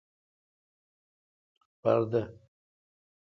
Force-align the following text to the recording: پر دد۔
پر 1.81 1.99
دد۔ 2.11 2.27